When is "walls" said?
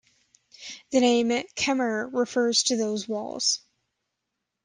3.07-3.61